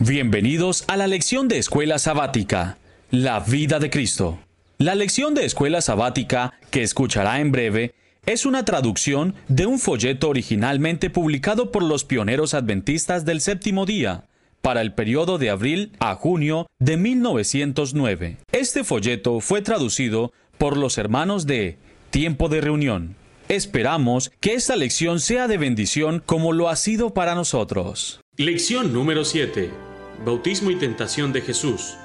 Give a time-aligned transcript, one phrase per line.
[0.00, 2.78] Bienvenidos a la lección de Escuela Sabática,
[3.10, 4.38] La vida de Cristo.
[4.78, 10.28] La lección de Escuela Sabática, que escuchará en breve, es una traducción de un folleto
[10.28, 14.26] originalmente publicado por los pioneros adventistas del séptimo día,
[14.62, 18.36] para el periodo de abril a junio de 1909.
[18.52, 21.76] Este folleto fue traducido por los hermanos de
[22.10, 23.16] Tiempo de Reunión.
[23.48, 28.20] Esperamos que esta lección sea de bendición como lo ha sido para nosotros.
[28.36, 29.87] Lección número 7
[30.24, 31.96] Bautismo y Tentación de Jesús.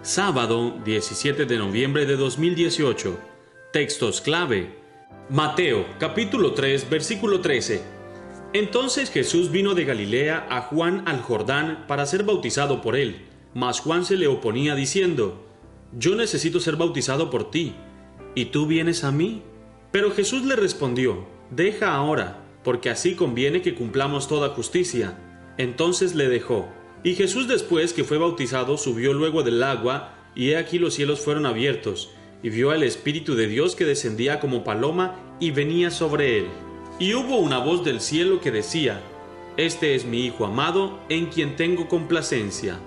[0.00, 3.18] Sábado 17 de noviembre de 2018.
[3.74, 4.74] Textos clave.
[5.28, 7.82] Mateo capítulo 3 versículo 13.
[8.54, 13.80] Entonces Jesús vino de Galilea a Juan al Jordán para ser bautizado por él, mas
[13.80, 15.46] Juan se le oponía diciendo,
[15.92, 17.74] Yo necesito ser bautizado por ti,
[18.34, 19.42] ¿y tú vienes a mí?
[19.92, 25.18] Pero Jesús le respondió, Deja ahora, porque así conviene que cumplamos toda justicia.
[25.58, 26.68] Entonces le dejó.
[27.02, 31.20] Y Jesús después que fue bautizado subió luego del agua, y he aquí los cielos
[31.20, 32.10] fueron abiertos,
[32.42, 36.46] y vio al Espíritu de Dios que descendía como paloma y venía sobre él.
[36.98, 39.00] Y hubo una voz del cielo que decía,
[39.56, 42.78] Este es mi Hijo amado, en quien tengo complacencia.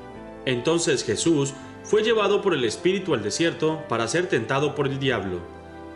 [0.45, 5.39] Entonces Jesús fue llevado por el Espíritu al desierto para ser tentado por el diablo.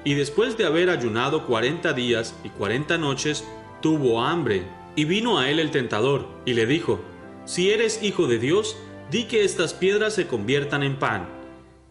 [0.03, 3.43] Y después de haber ayunado cuarenta días y cuarenta noches,
[3.81, 4.63] tuvo hambre.
[4.95, 7.01] Y vino a él el tentador, y le dijo,
[7.45, 8.75] si eres hijo de Dios,
[9.11, 11.29] di que estas piedras se conviertan en pan.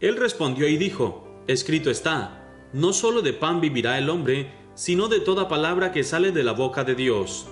[0.01, 5.21] Él respondió y dijo, Escrito está, no solo de pan vivirá el hombre, sino de
[5.21, 7.47] toda palabra que sale de la boca de Dios.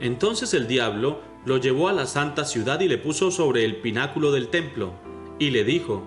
[0.00, 4.32] Entonces el diablo lo llevó a la santa ciudad y le puso sobre el pináculo
[4.32, 4.94] del templo,
[5.38, 6.02] y le dijo,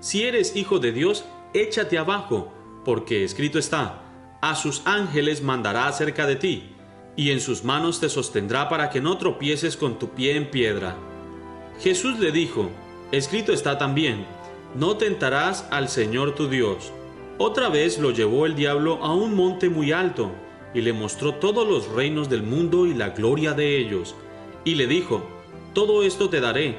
[0.00, 1.24] Si eres hijo de Dios,
[1.54, 2.52] échate abajo,
[2.84, 4.02] porque escrito está,
[4.42, 6.76] a sus ángeles mandará acerca de ti
[7.16, 10.96] y en sus manos te sostendrá para que no tropieces con tu pie en piedra.
[11.80, 12.70] Jesús le dijo,
[13.12, 14.26] escrito está también,
[14.74, 16.92] no tentarás al Señor tu Dios.
[17.38, 20.30] Otra vez lo llevó el diablo a un monte muy alto,
[20.74, 24.14] y le mostró todos los reinos del mundo y la gloria de ellos,
[24.64, 25.26] y le dijo,
[25.74, 26.76] todo esto te daré,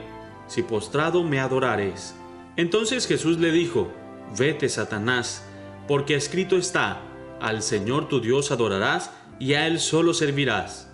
[0.48, 2.16] si postrado me adorares.
[2.58, 3.92] Entonces Jesús le dijo,
[4.38, 5.46] vete, Satanás,
[5.88, 7.02] porque escrito está,
[7.40, 10.88] al Señor tu Dios adorarás, y a él solo servirás.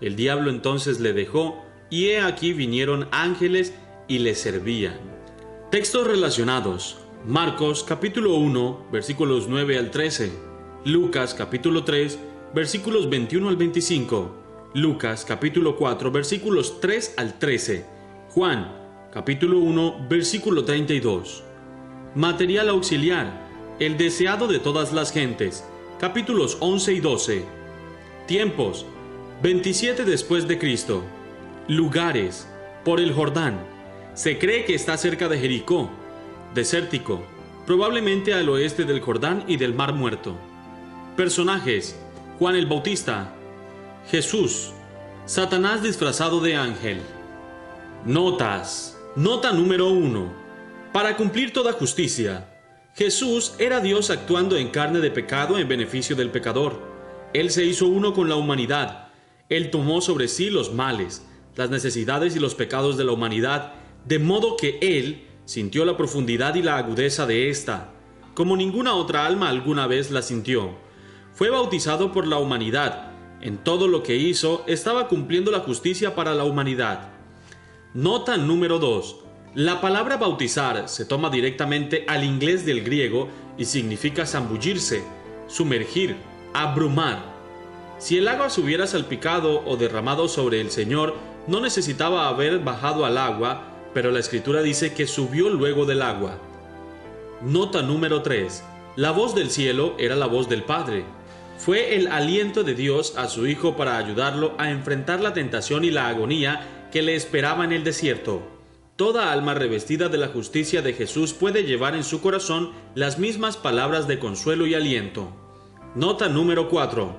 [0.00, 3.74] El diablo entonces le dejó, y he aquí vinieron ángeles
[4.06, 4.94] y le servían.
[5.72, 6.98] Textos relacionados.
[7.26, 10.30] Marcos capítulo 1 versículos 9 al 13.
[10.84, 12.20] Lucas capítulo 3
[12.54, 14.70] versículos 21 al 25.
[14.74, 17.84] Lucas capítulo 4 versículos 3 al 13.
[18.28, 18.76] Juan
[19.12, 21.42] capítulo 1 versículo 32.
[22.14, 23.48] Material auxiliar.
[23.80, 25.64] El deseado de todas las gentes.
[25.98, 27.57] Capítulos 11 y 12.
[28.28, 28.84] Tiempos
[29.42, 31.02] 27 después de Cristo.
[31.66, 32.46] Lugares
[32.84, 33.58] por el Jordán.
[34.12, 35.88] Se cree que está cerca de Jericó,
[36.54, 37.22] desértico,
[37.64, 40.36] probablemente al oeste del Jordán y del Mar Muerto.
[41.16, 41.98] Personajes:
[42.38, 43.32] Juan el Bautista,
[44.10, 44.72] Jesús,
[45.24, 47.00] Satanás disfrazado de ángel.
[48.04, 48.94] Notas.
[49.16, 50.30] Nota número 1.
[50.92, 52.46] Para cumplir toda justicia,
[52.94, 56.97] Jesús era Dios actuando en carne de pecado en beneficio del pecador.
[57.34, 59.08] Él se hizo uno con la humanidad.
[59.48, 63.74] Él tomó sobre sí los males, las necesidades y los pecados de la humanidad,
[64.06, 67.92] de modo que Él sintió la profundidad y la agudeza de ésta,
[68.34, 70.70] como ninguna otra alma alguna vez la sintió.
[71.32, 73.12] Fue bautizado por la humanidad.
[73.40, 77.10] En todo lo que hizo estaba cumpliendo la justicia para la humanidad.
[77.94, 79.16] Nota número 2.
[79.54, 85.02] La palabra bautizar se toma directamente al inglés del griego y significa zambullirse,
[85.46, 86.16] sumergir,
[86.54, 87.36] abrumar.
[87.98, 91.14] Si el agua se hubiera salpicado o derramado sobre el Señor,
[91.46, 93.64] no necesitaba haber bajado al agua,
[93.94, 96.38] pero la escritura dice que subió luego del agua.
[97.42, 98.62] Nota número 3.
[98.96, 101.04] La voz del cielo era la voz del Padre.
[101.56, 105.90] Fue el aliento de Dios a su Hijo para ayudarlo a enfrentar la tentación y
[105.90, 108.42] la agonía que le esperaba en el desierto.
[108.96, 113.56] Toda alma revestida de la justicia de Jesús puede llevar en su corazón las mismas
[113.56, 115.32] palabras de consuelo y aliento.
[115.94, 117.16] Nota número 4.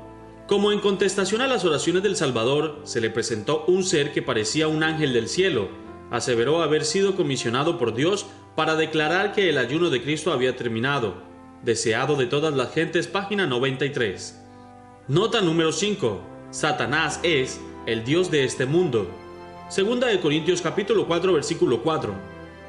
[0.47, 4.67] Como en contestación a las oraciones del Salvador, se le presentó un ser que parecía
[4.67, 5.69] un ángel del cielo.
[6.11, 11.15] Aseveró haber sido comisionado por Dios para declarar que el ayuno de Cristo había terminado.
[11.63, 14.39] Deseado de todas las gentes, página 93.
[15.07, 16.21] Nota número 5.
[16.51, 19.09] Satanás es el Dios de este mundo.
[19.67, 22.13] Segunda de Corintios capítulo 4 versículo 4.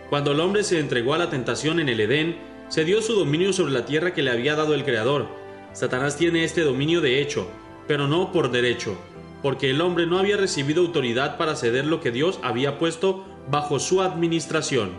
[0.08, 2.38] Cuando el hombre se entregó a la tentación en el Edén,
[2.69, 5.39] se dio su dominio sobre la tierra que le había dado el Creador
[5.72, 7.49] Satanás tiene este dominio de hecho,
[7.87, 8.96] pero no por derecho,
[9.43, 13.78] porque el hombre no había recibido autoridad para ceder lo que Dios había puesto bajo
[13.78, 14.90] su administración.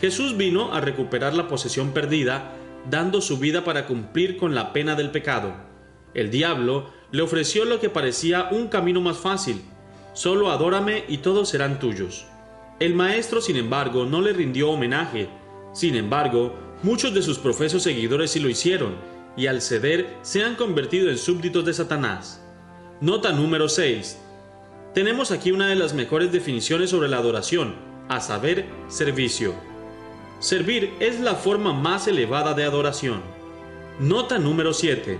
[0.00, 2.52] Jesús vino a recuperar la posesión perdida,
[2.90, 5.52] dando su vida para cumplir con la pena del pecado.
[6.14, 9.62] El diablo le ofreció lo que parecía un camino más fácil.
[10.14, 12.26] Solo adórame y todos serán tuyos.
[12.80, 15.28] El maestro, sin embargo, no le rindió homenaje.
[15.74, 18.94] Sin embargo, muchos de sus profesos seguidores sí lo hicieron,
[19.40, 22.42] y al ceder se han convertido en súbditos de Satanás.
[23.00, 24.18] Nota número 6.
[24.92, 27.74] Tenemos aquí una de las mejores definiciones sobre la adoración,
[28.10, 29.54] a saber, servicio.
[30.40, 33.22] Servir es la forma más elevada de adoración.
[33.98, 35.18] Nota número 7.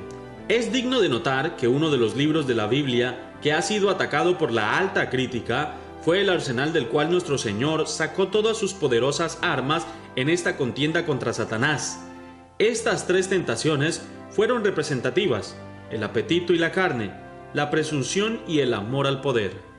[0.50, 3.88] Es digno de notar que uno de los libros de la Biblia que ha sido
[3.88, 8.74] atacado por la alta crítica fue el arsenal del cual nuestro Señor sacó todas sus
[8.74, 12.09] poderosas armas en esta contienda contra Satanás.
[12.60, 15.56] Estas tres tentaciones fueron representativas,
[15.90, 17.10] el apetito y la carne,
[17.54, 19.69] la presunción y el amor al poder.